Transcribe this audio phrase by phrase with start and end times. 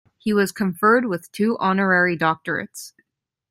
[0.17, 2.93] He was conferred with two Honorary Doctorates.